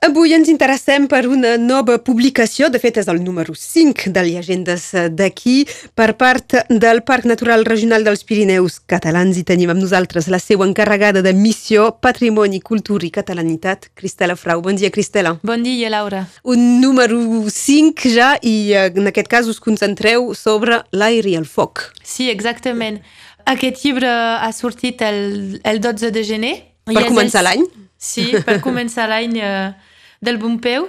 Avui 0.00 0.32
ens 0.32 0.48
interessem 0.48 1.04
per 1.12 1.26
una 1.28 1.58
nova 1.60 1.98
publicació, 2.00 2.70
de 2.72 2.78
fet 2.80 2.96
és 3.02 3.08
el 3.12 3.18
número 3.20 3.52
5 3.52 4.08
de 4.14 4.22
Llegendes 4.24 4.86
d'aquí, 5.12 5.66
per 5.92 6.14
part 6.16 6.54
del 6.72 7.02
Parc 7.04 7.26
Natural 7.28 7.66
Regional 7.68 8.06
dels 8.06 8.24
Pirineus 8.24 8.78
Catalans 8.88 9.36
i 9.36 9.44
tenim 9.44 9.68
amb 9.74 9.82
nosaltres 9.84 10.30
la 10.32 10.40
seva 10.40 10.64
encarregada 10.64 11.20
de 11.20 11.34
missió 11.36 11.90
Patrimoni, 12.00 12.62
Cultura 12.64 13.04
i 13.04 13.10
Catalanitat, 13.12 13.90
Cristela 13.92 14.38
Frau. 14.40 14.62
Bon 14.64 14.80
dia, 14.80 14.88
Cristela. 14.88 15.34
Bon 15.44 15.60
dia, 15.60 15.92
Laura. 15.92 16.24
Un 16.48 16.80
número 16.80 17.20
5 17.52 18.14
ja 18.14 18.30
i 18.40 18.72
eh, 18.72 18.88
en 18.96 19.12
aquest 19.12 19.28
cas 19.28 19.52
us 19.52 19.60
concentreu 19.60 20.32
sobre 20.32 20.80
l'aire 20.96 21.34
i 21.34 21.36
el 21.36 21.44
foc. 21.44 21.90
Sí, 22.00 22.30
exactament. 22.32 23.02
Aquest 23.44 23.84
llibre 23.84 24.08
ha 24.08 24.50
sortit 24.56 25.04
el, 25.04 25.60
el 25.60 25.84
12 25.84 26.08
de 26.16 26.24
gener. 26.24 26.56
Per 26.88 27.04
començar 27.04 27.44
l'any? 27.44 27.68
Sí, 28.00 28.30
per 28.48 28.62
començar 28.66 29.10
l'any... 29.12 29.36
Eh, 29.44 29.88
del 30.20 30.38
Pompeu 30.38 30.88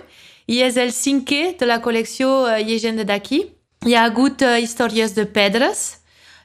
i 0.52 0.61
és 0.66 0.77
el 0.77 0.91
cinquè 0.91 1.55
de 1.60 1.68
la 1.69 1.79
col·lecció 1.83 2.29
uh, 2.43 2.60
Llegenda 2.60 3.05
d'aquí. 3.07 3.46
Hi 3.88 3.96
ha 3.96 4.05
hagut 4.05 4.43
uh, 4.46 4.57
històries 4.61 5.15
de 5.15 5.25
pedres, 5.25 6.01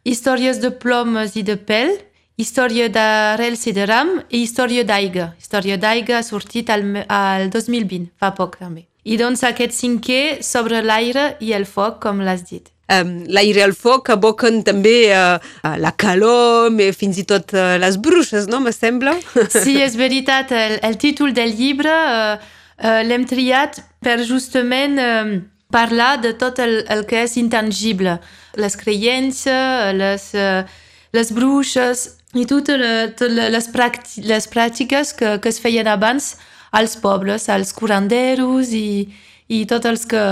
històries 0.06 0.62
de 0.62 0.70
plomes 0.70 1.37
i 1.37 1.43
de 1.46 1.59
pèl, 1.59 1.96
història 2.38 2.88
d'arrels 2.93 3.66
i 3.66 3.74
de 3.77 3.88
ram 3.88 4.12
i 4.30 4.45
història 4.45 4.87
d'aigua. 4.87 5.33
Història 5.41 5.80
d'aigua 5.80 6.20
ha 6.20 6.27
sortit 6.27 6.70
al, 6.70 6.87
al 7.09 7.51
2020, 7.51 8.12
fa 8.20 8.33
poc 8.37 8.60
també. 8.62 8.87
I 9.07 9.18
doncs 9.18 9.45
aquest 9.46 9.74
cinquè 9.74 10.43
sobre 10.43 10.82
l'aire 10.82 11.37
i 11.41 11.52
el 11.55 11.66
foc, 11.66 12.01
com 12.02 12.23
l'has 12.23 12.43
dit. 12.46 12.71
Um, 12.87 13.24
l'aire 13.27 13.59
i 13.59 13.65
el 13.65 13.73
foc 13.74 14.12
aboquen 14.15 14.60
també 14.66 15.10
uh, 15.10 15.38
la 15.82 15.93
calor, 15.98 16.71
i 16.71 16.93
fins 16.95 17.18
i 17.18 17.24
tot 17.27 17.55
uh, 17.55 17.74
les 17.82 17.98
bruixes, 18.02 18.46
no? 18.51 18.60
Me 18.62 18.74
sembla. 18.74 19.16
Sí, 19.51 19.79
és 19.87 19.98
veritat. 19.98 20.55
El, 20.55 20.79
el 20.87 20.98
títol 21.02 21.34
del 21.34 21.55
llibre 21.59 21.95
uh, 21.95 22.52
uh, 22.83 23.03
l'hem 23.07 23.27
triat 23.29 23.80
per 24.05 24.19
justament 24.25 24.98
uh, 25.01 25.37
parlar 25.73 26.16
de 26.23 26.33
tot 26.39 26.59
el, 26.63 26.83
el 26.88 27.05
que 27.09 27.24
és 27.27 27.37
intangible, 27.41 28.18
les 28.57 28.77
creences, 28.77 29.95
les, 29.96 30.29
uh, 30.35 30.63
les 31.13 31.33
bruixes 31.33 32.07
i 32.37 32.45
totes 32.49 32.79
les, 32.80 33.16
les, 33.33 33.71
les 34.29 34.49
pràctiques 34.52 35.15
que, 35.16 35.37
que 35.41 35.52
es 35.52 35.60
feien 35.63 35.88
abans 35.88 36.35
als 36.77 36.96
pobles, 37.01 37.49
als 37.49 37.73
curanderos 37.73 38.73
i, 38.77 39.09
i 39.49 39.65
tots 39.71 39.88
els 39.88 40.07
que 40.11 40.23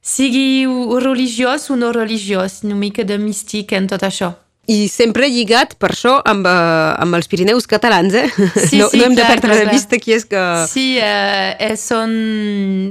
sigui 0.00 0.64
religiós 1.04 1.68
o 1.70 1.76
no 1.76 1.92
religiós, 1.92 2.62
una 2.64 2.78
mica 2.78 3.04
de 3.04 3.18
místic 3.20 3.74
en 3.76 3.90
tot 3.90 4.06
això. 4.06 4.32
I 4.68 4.82
sempre 4.92 5.30
lligat, 5.32 5.78
per 5.80 5.94
això, 5.94 6.18
amb, 6.28 6.44
uh, 6.44 6.92
amb 7.00 7.16
els 7.16 7.28
Pirineus 7.30 7.64
catalans, 7.70 8.12
eh? 8.12 8.26
Sí, 8.68 8.76
no, 8.76 8.90
sí, 8.92 9.00
no 9.00 9.06
hem 9.06 9.14
clar, 9.16 9.24
de 9.24 9.28
perdre 9.32 9.54
clar, 9.54 9.62
de 9.64 9.72
vista 9.72 9.96
qui 9.96 10.12
és 10.12 10.26
que... 10.28 10.42
Sí, 10.68 10.86
uh, 11.00 11.54
eh, 11.56 11.72
són, 11.80 12.12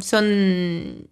són 0.01 0.31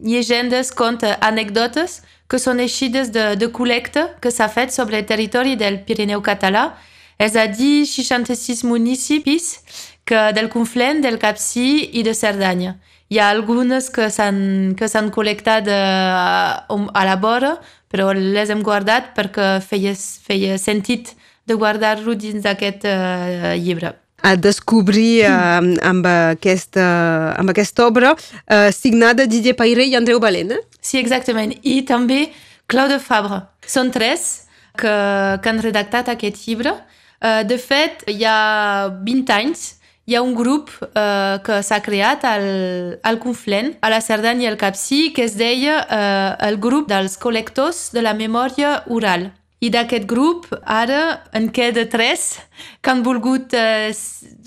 llegendes, 0.02 0.73
contes, 0.73 1.13
anècdotes 1.22 1.99
que 2.25 2.41
són 2.41 2.63
eixides 2.63 3.13
de, 3.13 3.35
de 3.38 3.52
col·lecta 3.53 4.07
que 4.22 4.33
s'ha 4.33 4.49
fet 4.49 4.73
sobre 4.73 4.97
el 4.97 5.05
territori 5.05 5.53
del 5.59 5.83
Pirineu 5.85 6.25
català, 6.25 6.72
és 7.19 7.35
a 7.35 7.45
dir, 7.47 7.85
66 7.88 8.63
municipis 8.67 9.59
que 10.05 10.31
del 10.35 10.49
Conflent, 10.49 11.02
del 11.02 11.17
Capcí 11.19 11.89
i 11.94 12.03
de 12.05 12.13
Cerdanya. 12.13 12.75
Hi 13.09 13.19
ha 13.22 13.30
algunes 13.30 13.91
que 13.94 14.07
s'han 14.09 15.11
col·lectat 15.13 15.67
a, 15.69 16.66
a 16.67 17.03
la 17.05 17.17
vora, 17.22 17.55
però 17.91 18.09
les 18.16 18.49
hem 18.49 18.63
guardat 18.66 19.13
perquè 19.17 19.59
feia, 19.61 19.94
feia 19.95 20.57
sentit 20.61 21.13
de 21.45 21.53
guardar-lo 21.53 22.16
dins 22.17 22.41
d'aquest 22.44 22.88
uh, 22.89 23.53
llibre. 23.61 23.94
A 24.25 24.33
descobrir 24.35 25.27
uh, 25.29 25.61
amb, 25.85 26.07
aquesta, 26.09 26.85
amb 27.38 27.53
aquesta 27.53 27.85
obra 27.85 28.16
uh, 28.16 28.72
signada 28.73 29.27
Didier 29.29 29.53
Paire 29.55 29.85
i 29.85 29.94
Andreu 29.95 30.19
Balena. 30.19 30.57
Sí, 30.81 30.97
exactament. 30.97 31.53
I 31.61 31.83
també 31.85 32.31
Claude 32.66 32.97
Fabre. 33.00 33.44
Són 33.69 33.94
tres 33.94 34.47
que, 34.73 34.91
que 35.41 35.51
han 35.51 35.62
redactat 35.62 36.09
aquest 36.09 36.41
llibre. 36.47 36.73
Uh, 37.25 37.41
de 37.50 37.58
fet, 37.58 38.03
hi 38.12 38.22
ha 38.30 38.91
20 39.02 39.34
anys 39.34 39.66
hi 40.06 40.16
ha 40.16 40.22
un 40.22 40.36
grup 40.38 40.69
eh, 40.86 41.38
que 41.46 41.62
s'ha 41.66 41.80
creat 41.81 42.25
al, 42.30 42.44
al 43.02 43.18
Conflent, 43.18 43.72
a 43.81 43.90
la 43.90 44.02
Cerdanya 44.02 44.46
i 44.46 44.50
al 44.52 44.58
Capcí, 44.62 45.09
que 45.16 45.25
es 45.25 45.34
deia 45.38 45.80
eh, 45.81 46.36
el 46.46 46.59
grup 46.62 46.91
dels 46.91 47.18
col·lectors 47.18 47.90
de 47.96 48.03
la 48.06 48.13
memòria 48.13 48.84
oral. 48.94 49.31
I 49.66 49.72
d'aquest 49.74 50.06
grup 50.06 50.46
ara 50.62 51.24
en 51.34 51.47
queda 51.50 51.88
tres 51.90 52.36
que 52.86 52.94
han 52.94 53.02
volgut 53.02 53.56
eh, 53.57 53.90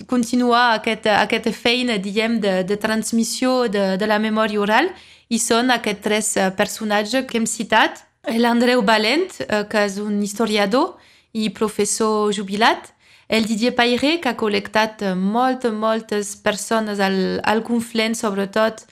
continuar 0.06 0.76
aquest, 0.76 1.08
aquesta 1.10 1.50
feina 1.50 1.98
diguem, 1.98 2.38
de, 2.38 2.60
de 2.62 2.78
transmissió 2.78 3.66
de, 3.66 3.96
de 3.98 4.06
la 4.06 4.20
memòria 4.22 4.62
oral 4.62 4.92
i 5.28 5.42
són 5.42 5.74
aquests 5.74 6.04
tres 6.06 6.30
eh, 6.36 6.52
personatges 6.54 7.26
que 7.26 7.40
hem 7.40 7.50
citat. 7.50 8.04
L'Andreu 8.38 8.84
Balent, 8.86 9.26
eh, 9.42 9.64
que 9.66 9.88
és 9.90 9.98
un 9.98 10.22
historiador 10.22 10.94
i 11.32 11.50
professor 11.50 12.32
jubilat, 12.34 12.92
el 13.28 13.44
Didier 13.44 13.74
Paire, 13.76 14.16
que 14.22 14.30
ha 14.30 14.36
col·lectat 14.40 15.04
moltes, 15.16 15.72
moltes 15.72 16.36
persones 16.40 17.00
al, 17.00 17.40
al 17.44 17.60
Conflent, 17.66 18.16
sobretot, 18.16 18.86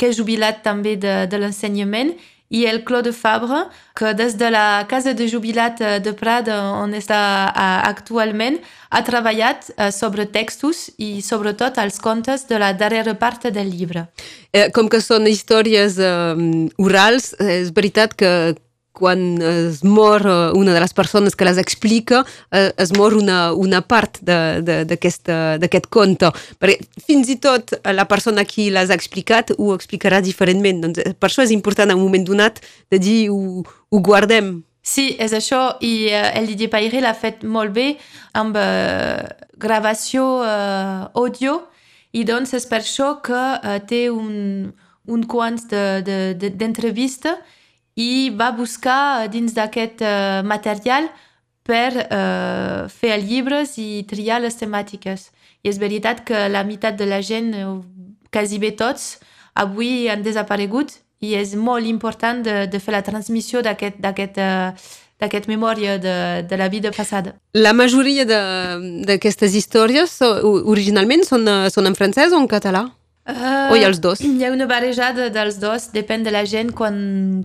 que 0.00 0.08
és 0.08 0.16
jubilat 0.16 0.62
també 0.64 0.96
de, 0.96 1.24
de 1.28 1.40
l'ensenyament, 1.40 2.14
i 2.54 2.64
el 2.70 2.84
Claude 2.84 3.12
Fabre, 3.12 3.64
que 3.96 4.12
des 4.14 4.36
de 4.38 4.50
la 4.50 4.86
casa 4.88 5.14
de 5.14 5.26
jubilat 5.28 5.80
de 6.04 6.12
Prada, 6.14 6.60
on 6.78 6.92
està 6.94 7.18
actualment, 7.88 8.60
ha 8.90 9.02
treballat 9.02 9.70
sobre 9.92 10.28
textos 10.30 10.86
i 10.98 11.18
sobretot 11.24 11.80
els 11.82 11.98
contes 12.00 12.46
de 12.48 12.60
la 12.62 12.72
darrera 12.72 13.16
part 13.18 13.48
del 13.50 13.72
llibre. 13.72 14.06
Eh, 14.52 14.68
com 14.76 14.88
que 14.88 15.02
són 15.02 15.26
històries 15.26 15.98
eh, 15.98 16.36
orals, 16.78 17.32
és 17.42 17.72
veritat 17.74 18.14
que 18.14 18.30
quan 18.94 19.42
es 19.42 19.82
mor 19.84 20.22
eh, 20.24 20.50
una 20.54 20.72
de 20.72 20.80
les 20.80 20.94
persones 20.94 21.34
que 21.34 21.44
les 21.44 21.58
explica, 21.58 22.22
eh, 22.50 22.70
es 22.78 22.92
mor 22.96 23.16
una, 23.18 23.52
una 23.52 23.82
part 23.82 24.20
d'aquest 24.22 25.88
conte. 25.90 26.30
Perquè 26.62 27.02
fins 27.06 27.32
i 27.32 27.40
tot 27.42 27.74
la 27.84 28.06
persona 28.10 28.46
qui 28.46 28.70
ha 28.74 28.86
explicat 28.94 29.50
ho 29.58 29.72
explicarà 29.74 30.22
diferentment. 30.22 30.84
Doncs 30.86 31.02
eh, 31.02 31.16
per 31.18 31.30
això 31.30 31.42
és 31.42 31.54
important 31.54 31.90
en 31.90 31.98
un 31.98 32.06
moment 32.06 32.28
donat 32.30 32.62
de 32.90 33.02
dir 33.02 33.18
ho, 33.34 33.64
ho 33.64 34.00
guardem. 34.00 34.62
Sí, 34.84 35.14
és 35.16 35.32
això, 35.32 35.78
i 35.80 36.10
uh, 36.12 36.28
el 36.36 36.46
Didier 36.50 36.68
Paire 36.68 37.00
l'ha 37.00 37.14
fet 37.16 37.40
molt 37.48 37.72
bé 37.72 37.94
amb 38.36 38.52
uh, 38.60 39.24
gravació 39.56 40.26
uh, 40.44 41.08
audio, 41.16 41.62
i 42.12 42.20
doncs 42.28 42.52
és 42.54 42.68
per 42.68 42.82
això 42.82 43.14
que 43.24 43.32
uh, 43.56 43.78
té 43.88 44.10
un, 44.12 44.68
un 45.08 45.24
quant 45.24 45.56
d'entrevistes 45.64 47.32
de, 47.32 47.40
de, 47.40 47.63
i 47.96 48.30
va 48.34 48.50
buscar 48.50 49.28
dins 49.30 49.54
d'aquest 49.54 50.02
uh, 50.02 50.42
material 50.46 51.08
per 51.64 51.92
uh, 51.94 52.88
fer 52.90 53.16
llibres 53.22 53.78
i 53.78 54.04
triar 54.08 54.40
les 54.42 54.58
temàtiques. 54.58 55.30
I 55.64 55.70
és 55.70 55.78
veritat 55.80 56.24
que 56.26 56.48
la 56.50 56.64
meitat 56.66 56.98
de 56.98 57.06
la 57.08 57.22
gent, 57.24 57.54
quasi 58.34 58.58
bé 58.60 58.74
tots, 58.76 59.18
avui 59.54 60.08
han 60.10 60.22
desaparegut 60.22 60.98
i 61.24 61.34
és 61.38 61.54
molt 61.56 61.86
important 61.88 62.42
de, 62.44 62.66
de 62.68 62.80
fer 62.82 62.92
la 62.92 63.04
transmissió 63.06 63.62
d'aquest 63.64 63.96
d'aquesta 64.02 65.48
memòria 65.48 65.96
de, 65.96 66.42
de 66.44 66.56
la 66.58 66.68
vida 66.68 66.90
passada. 66.92 67.32
La 67.54 67.72
majoria 67.72 68.26
d'aquestes 68.26 69.54
històries 69.54 70.18
originalment 70.20 71.24
són, 71.24 71.48
són 71.70 71.88
en 71.88 71.96
francès 71.96 72.34
o 72.34 72.42
en 72.42 72.50
català? 72.50 72.84
Uh, 73.24 73.72
o 73.72 73.76
hi 73.76 73.84
ha 73.84 73.88
els 73.88 74.02
dos? 74.04 74.20
Hi 74.20 74.44
ha 74.44 74.50
una 74.52 74.66
barrejada 74.68 75.30
dels 75.32 75.56
dos, 75.60 75.88
depèn 75.94 76.26
de 76.26 76.32
la 76.34 76.42
gent 76.44 76.74
quan, 76.76 76.96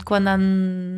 quan 0.03 0.27
han, 0.27 0.47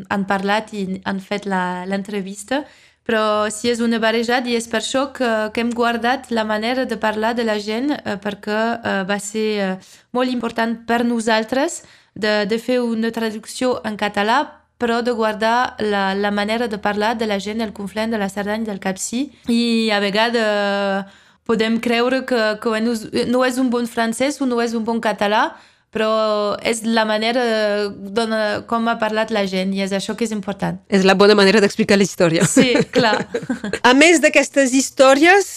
han 0.10 0.24
parlat 0.26 0.74
i 0.74 1.02
han 1.06 1.20
fet 1.22 1.46
l'entrevista, 1.46 2.64
però 3.06 3.50
si 3.54 3.70
és 3.70 3.82
una 3.82 4.00
barrejada 4.02 4.50
i 4.50 4.58
és 4.58 4.66
per 4.72 4.80
això 4.82 5.08
que, 5.14 5.30
que 5.54 5.62
hem 5.62 5.70
guardat 5.78 6.32
la 6.34 6.46
manera 6.50 6.88
de 6.90 6.98
parlar 6.98 7.36
de 7.38 7.46
la 7.46 7.60
gent 7.62 7.94
eh, 7.94 8.18
perquè 8.22 8.60
eh, 8.78 8.98
va 9.10 9.18
ser 9.22 9.48
eh, 9.62 9.72
molt 10.18 10.34
important 10.34 10.78
per 10.88 11.04
nosaltres 11.06 11.82
de, 12.14 12.46
de 12.50 12.58
fer 12.62 12.80
una 12.82 13.14
traducció 13.14 13.80
en 13.86 13.98
català 14.02 14.42
però 14.82 15.04
de 15.06 15.14
guardar 15.14 15.76
la, 15.78 16.16
la 16.18 16.32
manera 16.34 16.68
de 16.68 16.80
parlar 16.82 17.14
de 17.18 17.28
la 17.30 17.38
gent 17.38 17.62
del 17.62 17.74
Conflent, 17.74 18.10
de 18.10 18.18
la 18.18 18.30
Cerdanya, 18.30 18.66
del 18.66 18.80
Capcí. 18.82 19.28
I 19.46 19.92
a 19.94 20.00
vegades 20.02 21.06
podem 21.48 21.80
creure 21.80 22.24
que, 22.26 22.42
que 22.62 23.26
no 23.28 23.44
és 23.46 23.60
un 23.62 23.70
bon 23.70 23.88
francès 23.88 24.42
o 24.42 24.48
no 24.50 24.62
és 24.62 24.74
un 24.78 24.86
bon 24.88 25.02
català, 25.02 25.52
però 25.92 26.56
és 26.64 26.86
la 26.88 27.04
manera 27.04 27.44
dona, 27.92 28.62
com 28.68 28.88
ha 28.88 28.96
parlat 29.00 29.32
la 29.36 29.44
gent 29.50 29.74
i 29.76 29.82
és 29.84 29.92
això 29.92 30.16
que 30.16 30.24
és 30.24 30.32
important. 30.32 30.78
És 30.88 31.04
la 31.04 31.18
bona 31.20 31.36
manera 31.36 31.60
d'explicar 31.60 31.98
la 32.00 32.08
història. 32.08 32.48
Sí, 32.48 32.72
clar. 32.96 33.28
a 33.90 33.92
més 33.98 34.22
d'aquestes 34.24 34.72
històries, 34.78 35.52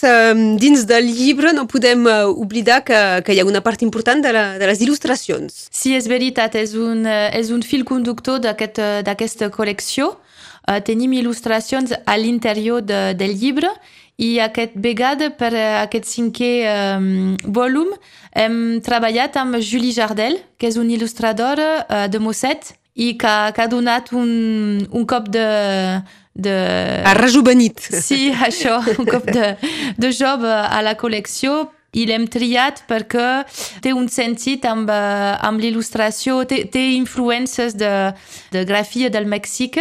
dins 0.58 0.84
del 0.90 1.06
llibre 1.06 1.54
no 1.54 1.68
podem 1.70 2.08
eh, 2.10 2.18
oblidar 2.26 2.82
que, 2.82 3.00
que 3.22 3.36
hi 3.36 3.40
ha 3.40 3.46
una 3.46 3.62
part 3.62 3.86
important 3.86 4.26
de, 4.26 4.34
la, 4.34 4.44
de 4.58 4.70
les 4.72 4.82
il·lustracions. 4.82 5.68
Sí, 5.70 5.94
és 5.94 6.10
veritat, 6.10 6.58
és 6.58 6.74
un, 6.74 7.06
eh, 7.06 7.30
és 7.38 7.54
un 7.54 7.62
fil 7.62 7.86
conductor 7.86 8.42
d'aquesta 8.42 9.06
aquest, 9.14 9.48
col·lecció. 9.54 10.16
Tenim 10.88 11.12
il·lustracions 11.12 11.90
a 11.92 12.14
l'interior 12.16 12.80
de, 12.80 13.12
del 13.20 13.34
llibre 13.36 13.68
i 13.68 14.03
aquest 14.18 14.76
vegada 14.78 15.30
per 15.34 15.50
aquest 15.84 16.06
cinquè 16.06 16.52
um, 16.70 17.34
volum 17.44 17.90
hem 18.34 18.80
treballat 18.84 19.36
amb 19.36 19.58
Julie 19.58 19.94
Jardel, 19.94 20.38
que 20.58 20.70
és 20.70 20.78
una 20.78 20.94
il·lustradora 20.94 21.68
uh, 21.82 22.06
de 22.06 22.20
Mosset 22.22 22.74
i 22.94 23.16
que, 23.18 23.34
que 23.54 23.62
ha 23.62 23.66
donat 23.70 24.12
un, 24.14 24.86
un 24.90 25.06
cop 25.06 25.26
de, 25.34 25.46
de... 26.34 26.54
Ha 27.04 27.14
rejuvenit. 27.18 27.80
Sí, 27.82 28.30
això, 28.48 28.78
un 28.98 29.08
cop 29.08 29.26
de, 29.26 29.54
de 29.98 30.12
job 30.14 30.46
a 30.46 30.82
la 30.86 30.94
col·lecció 30.98 31.64
i 31.94 32.06
l'hem 32.06 32.26
triat 32.30 32.84
perquè 32.90 33.44
té 33.82 33.94
un 33.94 34.08
sentit 34.10 34.66
amb, 34.66 34.90
amb 34.90 35.62
l'il·lustració, 35.62 36.42
té, 36.50 36.64
té 36.70 36.90
influències 36.94 37.76
de, 37.78 37.90
de 38.54 38.64
grafia 38.66 39.10
del 39.14 39.26
Mèxic, 39.30 39.80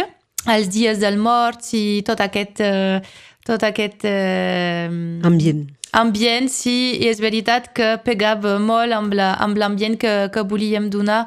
els 0.50 0.68
dies 0.68 1.00
del 1.00 1.16
mort 1.18 1.70
i 1.72 2.02
tot 2.06 2.20
aquest, 2.20 2.60
tot 3.44 3.64
aquest 3.66 4.06
uh, 4.08 4.90
ambient 5.28 5.66
ambient, 5.94 6.50
sí, 6.50 6.98
i 6.98 7.08
és 7.08 7.20
veritat 7.22 7.70
que 7.76 7.94
pegava 8.04 8.58
molt 8.58 8.94
amb 8.94 9.14
l'ambient 9.58 9.96
que, 10.00 10.14
que 10.34 10.42
volíem 10.42 10.90
donar 10.90 11.24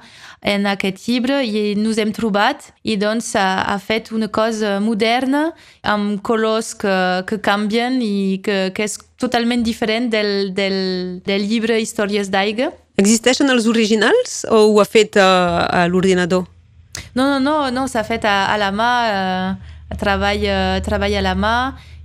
en 0.47 0.67
aquest 0.69 1.07
llibre 1.07 1.39
i 1.45 1.73
ens 1.73 1.99
hem 2.01 2.11
trobat 2.15 2.67
i 2.83 2.97
doncs 2.99 3.31
ha, 3.39 3.63
ha 3.71 3.77
fet 3.81 4.11
una 4.15 4.27
cosa 4.27 4.77
moderna 4.83 5.47
amb 5.81 6.21
colors 6.27 6.73
que, 6.77 6.97
que 7.29 7.39
canvien 7.43 8.01
i 8.03 8.41
que, 8.43 8.59
que 8.75 8.85
és 8.85 8.99
totalment 9.19 9.63
diferent 9.65 10.11
del, 10.13 10.51
del, 10.57 10.77
del 11.25 11.47
llibre 11.47 11.79
Històries 11.81 12.29
d'aigua. 12.33 12.73
Existeixen 12.99 13.49
els 13.53 13.67
originals 13.69 14.43
o 14.51 14.67
ho 14.67 14.79
ha 14.81 14.87
fet 14.87 15.17
a, 15.21 15.31
a 15.65 15.87
l'ordinador? 15.89 16.45
No, 17.15 17.25
no, 17.25 17.39
no, 17.39 17.57
no 17.73 17.87
s'ha 17.89 18.03
fet 18.05 18.25
a, 18.25 18.47
a 18.51 18.57
la 18.59 18.71
mà, 18.73 18.93
a, 19.07 19.97
treball, 20.01 20.43
a, 20.49 20.57
treball 20.85 21.17
a 21.17 21.23
la 21.23 21.37
mà 21.37 21.57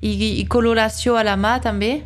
i, 0.02 0.40
i 0.42 0.44
coloració 0.50 1.16
a 1.16 1.24
la 1.26 1.38
mà 1.38 1.56
també. 1.62 2.02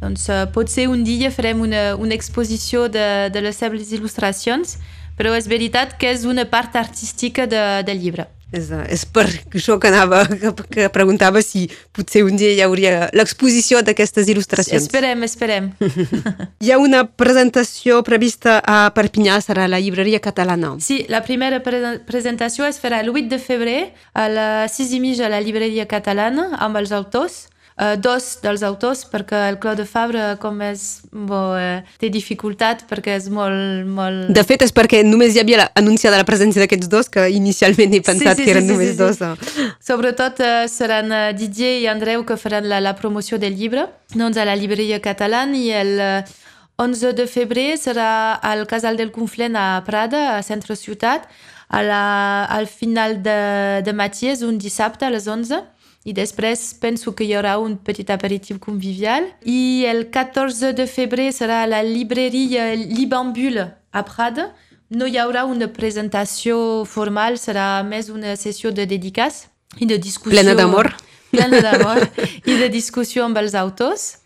Doncs 0.00 0.28
uh, 0.32 0.46
potser 0.54 0.86
un 0.88 1.04
dia 1.04 1.28
farem 1.34 1.60
una, 1.60 1.94
una 2.00 2.16
exposició 2.16 2.86
de, 2.88 3.28
de 3.34 3.42
les 3.44 3.58
seves 3.60 3.92
il·lustracions, 3.92 4.78
però 5.18 5.34
és 5.36 5.50
veritat 5.50 5.98
que 6.00 6.08
és 6.14 6.24
una 6.24 6.46
part 6.48 6.78
artística 6.80 7.44
de, 7.50 7.64
del 7.84 8.00
llibre. 8.00 8.30
És, 8.50 8.70
és 8.90 9.04
per 9.06 9.26
això 9.28 9.76
que 9.78 9.90
anava, 9.90 10.24
que, 10.26 10.50
que 10.74 10.88
preguntava 10.90 11.42
si 11.44 11.68
potser 11.94 12.24
un 12.26 12.38
dia 12.40 12.50
hi 12.56 12.62
hauria 12.64 13.08
l'exposició 13.14 13.82
d'aquestes 13.86 14.30
il·lustracions. 14.32 14.88
Esperem, 14.88 15.22
esperem. 15.26 15.70
hi 16.64 16.72
ha 16.72 16.80
una 16.82 17.04
presentació 17.06 18.00
prevista 18.06 18.58
a 18.58 18.80
Perpinyà, 18.96 19.38
serà 19.44 19.68
a 19.68 19.70
la 19.70 19.78
llibreria 19.82 20.18
catalana. 20.22 20.74
Sí, 20.82 21.04
la 21.12 21.22
primera 21.26 21.62
pre 21.62 22.00
presentació 22.06 22.66
es 22.66 22.80
farà 22.82 23.00
el 23.04 23.12
8 23.12 23.28
de 23.30 23.38
febrer 23.38 23.78
a 24.14 24.26
les 24.32 24.80
6 24.80 24.96
i 24.98 25.00
mitja 25.02 25.28
a 25.28 25.32
la 25.32 25.40
llibreria 25.44 25.86
catalana 25.90 26.50
amb 26.58 26.80
els 26.80 26.92
autors 26.96 27.44
Uh, 27.80 27.94
dos 27.96 28.34
dels 28.42 28.60
autors, 28.60 29.06
perquè 29.08 29.38
el 29.48 29.56
Claude 29.56 29.86
Fabre, 29.88 30.34
com 30.42 30.58
és, 30.60 30.82
bo, 31.08 31.38
uh, 31.56 31.78
té 31.96 32.10
dificultat 32.12 32.82
perquè 32.90 33.14
és 33.16 33.30
molt, 33.32 33.86
molt... 33.88 34.26
De 34.36 34.42
fet, 34.44 34.66
és 34.66 34.74
perquè 34.76 35.00
només 35.06 35.32
hi 35.32 35.40
havia 35.40 35.64
anunciada 35.80 36.18
la 36.20 36.26
presència 36.28 36.60
d'aquests 36.60 36.90
dos, 36.92 37.08
que 37.08 37.24
inicialment 37.32 37.96
he 37.96 38.02
pensat 38.04 38.36
sí, 38.36 38.42
sí, 38.42 38.44
que 38.44 38.52
eren 38.52 38.66
sí, 38.66 38.68
sí, 38.68 38.74
només 38.74 38.92
sí, 38.92 38.98
dos. 39.00 39.22
Sí. 39.54 39.70
Sobretot 39.88 40.44
uh, 40.44 40.66
seran 40.68 41.08
uh, 41.08 41.22
Didier 41.32 41.78
i 41.80 41.88
Andreu 41.88 42.26
que 42.28 42.36
faran 42.36 42.68
la, 42.68 42.82
la 42.84 42.92
promoció 43.00 43.40
del 43.40 43.56
llibre, 43.56 43.88
doncs 44.12 44.36
a 44.36 44.44
la 44.44 44.58
llibreria 44.60 45.00
catalana, 45.00 45.56
i 45.56 45.72
el... 45.80 45.96
Uh, 45.96 46.38
11 46.80 47.10
de 47.12 47.26
febrer 47.28 47.74
serà 47.76 48.38
al 48.40 48.62
Casal 48.64 48.96
del 48.96 49.10
Conflent 49.12 49.52
a 49.52 49.82
Prada, 49.84 50.38
a 50.38 50.40
Centre 50.40 50.72
Ciutat, 50.80 51.26
a 51.68 51.82
la, 51.84 52.04
al 52.44 52.64
final 52.68 53.18
de, 53.20 53.82
de 53.84 53.92
matí, 53.92 54.30
és 54.32 54.40
un 54.40 54.56
dissabte 54.56 55.04
a 55.04 55.12
les 55.12 55.28
11 55.28 55.60
i 56.04 56.14
després 56.16 56.62
penso 56.80 57.12
que 57.12 57.26
hi 57.26 57.34
haurà 57.36 57.58
un 57.60 57.76
petit 57.76 58.08
aperitiu 58.08 58.58
convivial. 58.58 59.26
I 59.44 59.84
el 59.90 60.06
14 60.12 60.72
de 60.76 60.86
febrer 60.88 61.28
serà 61.36 61.62
a 61.64 61.68
la 61.68 61.82
llibreria 61.84 62.72
Libambule 62.74 63.66
a 63.92 64.04
Prada. 64.08 64.50
No 64.90 65.06
hi 65.06 65.18
haurà 65.20 65.44
una 65.44 65.68
presentació 65.68 66.86
formal, 66.88 67.36
serà 67.38 67.82
més 67.86 68.08
una 68.08 68.32
sessió 68.40 68.72
de 68.72 68.88
dedicats 68.88 69.44
i 69.78 69.86
de 69.86 70.00
discussió. 70.00 70.38
Plena 70.38 70.56
d'amor. 70.56 70.88
Plena 71.30 71.60
d'amor 71.62 72.08
i 72.48 72.56
de 72.56 72.72
discussió 72.72 73.28
amb 73.28 73.38
els 73.38 73.54
autors. 73.54 74.16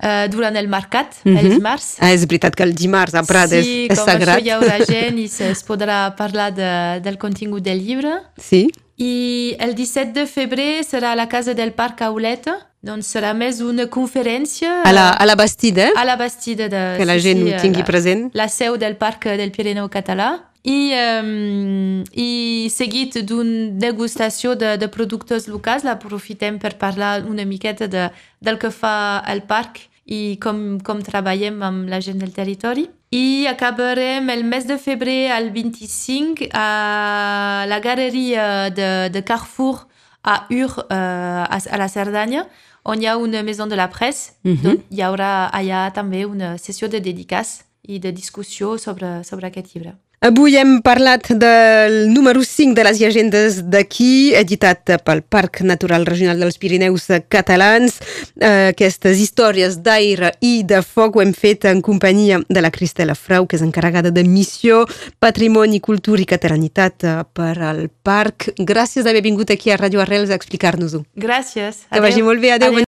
Uh, 0.00 0.24
durant 0.32 0.56
el 0.56 0.64
mercat, 0.66 1.12
mm 1.22 1.30
-hmm. 1.30 1.38
el 1.38 1.48
dimarts. 1.50 1.96
Ah, 2.00 2.10
és 2.10 2.24
veritat 2.24 2.54
que 2.56 2.62
el 2.62 2.74
dimarts 2.74 3.14
a 3.14 3.22
Prada 3.22 3.60
sí, 3.60 3.84
és, 3.84 3.92
és 3.92 3.98
sagrat. 3.98 4.38
Sí, 4.38 4.44
com 4.44 4.46
això 4.46 4.46
hi 4.46 4.50
haurà 4.50 4.86
gent 4.86 5.18
i 5.18 5.24
es 5.24 5.62
podrà 5.62 6.16
parlar 6.16 6.50
de, 6.54 7.00
del 7.04 7.18
contingut 7.18 7.62
del 7.62 7.84
llibre. 7.84 8.22
Sí. 8.38 8.70
I 9.00 9.56
el 9.58 9.74
17 9.74 10.12
de 10.12 10.26
febrer 10.28 10.82
serà 10.84 11.14
a 11.14 11.16
la 11.16 11.24
Casa 11.28 11.54
del 11.56 11.72
Parc 11.72 12.02
Auleta, 12.04 12.58
doncs 12.84 13.08
serà 13.14 13.30
més 13.32 13.62
una 13.64 13.86
conferència... 13.88 14.82
A 14.84 14.92
la, 14.92 15.06
a 15.16 15.24
la 15.24 15.38
Bastida? 15.40 15.86
A 15.96 16.04
la 16.04 16.18
Bastida. 16.20 16.68
De, 16.68 16.82
que 16.98 17.06
la 17.08 17.16
gent 17.16 17.40
sí, 17.40 17.48
ho 17.48 17.62
tingui 17.64 17.80
la, 17.80 17.86
present. 17.88 18.26
La 18.36 18.48
seu 18.52 18.76
del 18.76 18.98
Parc 19.00 19.24
del 19.40 19.54
Pirineu 19.56 19.88
Català. 19.88 20.28
I, 20.68 20.92
um, 20.92 22.02
i 22.12 22.68
seguit 22.68 23.16
d'una 23.24 23.70
degustació 23.80 24.52
de, 24.60 24.74
de 24.76 24.90
productes 24.92 25.48
locals, 25.48 25.88
l'aprofitem 25.88 26.60
per 26.60 26.74
parlar 26.76 27.22
una 27.24 27.48
miqueta 27.48 27.88
de, 27.88 28.10
del 28.44 28.60
que 28.60 28.68
fa 28.68 29.24
el 29.32 29.46
parc 29.48 29.80
i 30.04 30.36
com, 30.44 30.76
com 30.84 31.00
treballem 31.00 31.62
amb 31.64 31.88
la 31.88 32.04
gent 32.04 32.20
del 32.20 32.36
territori. 32.36 32.90
I 33.10 33.46
acabarem 33.48 34.30
el 34.30 34.44
mes 34.44 34.66
de 34.68 34.78
febrer 34.78 35.32
al 35.32 35.50
25 35.50 36.46
a 36.52 37.64
la 37.66 37.80
galeria 37.80 38.70
de, 38.70 39.10
de 39.10 39.24
Carrefour 39.24 39.88
a 40.22 40.46
Ur, 40.50 40.70
uh, 40.78 40.84
a, 40.90 41.58
a 41.58 41.76
la 41.76 41.88
Cerdanya, 41.88 42.44
on 42.84 43.02
hi 43.02 43.08
ha 43.10 43.16
una 43.16 43.42
maison 43.42 43.66
de 43.66 43.74
la 43.74 43.88
presse. 43.88 44.32
Mm 44.44 44.52
-hmm. 44.52 44.62
Donc, 44.62 44.80
hi 44.90 45.02
haurà 45.02 45.50
allà 45.50 45.90
també 45.92 46.24
una 46.24 46.56
sessió 46.58 46.88
de 46.88 47.00
dedicats 47.00 47.64
i 47.82 47.98
de 47.98 48.12
discussió 48.12 48.78
sobre, 48.78 49.24
sobre 49.24 49.46
aquest 49.46 49.74
llibre. 49.74 49.94
Avui 50.20 50.52
hem 50.60 50.82
parlat 50.84 51.30
del 51.32 52.12
número 52.12 52.42
5 52.44 52.74
de 52.76 52.82
les 52.84 52.98
llegendes 53.00 53.54
d'aquí, 53.72 54.34
editat 54.36 54.90
pel 55.00 55.22
Parc 55.24 55.62
Natural 55.64 56.04
Regional 56.04 56.42
dels 56.44 56.58
Pirineus 56.60 57.06
Catalans. 57.32 57.96
Aquestes 58.44 59.16
històries 59.16 59.78
d'aire 59.80 60.34
i 60.44 60.60
de 60.68 60.82
foc 60.84 61.16
ho 61.16 61.22
hem 61.24 61.32
fet 61.32 61.64
en 61.70 61.80
companyia 61.80 62.36
de 62.44 62.60
la 62.60 62.68
Cristela 62.68 63.14
Frau, 63.16 63.46
que 63.48 63.56
és 63.56 63.64
encarregada 63.64 64.12
de 64.12 64.26
missió, 64.28 64.82
patrimoni, 65.24 65.80
cultura 65.80 66.20
i 66.20 66.28
catalanitat 66.28 67.08
eh, 67.08 67.16
per 67.32 67.56
al 67.70 67.86
parc. 68.04 68.50
Gràcies 68.60 69.08
d'haver 69.08 69.24
vingut 69.24 69.48
aquí 69.56 69.72
a 69.72 69.80
Radio 69.80 70.04
Arrels 70.04 70.28
a 70.28 70.36
explicar-nos-ho. 70.36 71.00
Gràcies. 71.16 71.86
Que 71.88 72.04
vagi 72.04 72.20
molt 72.20 72.44
bé. 72.44 72.52
Adéu. 72.58 72.74
Adéu. 72.74 72.76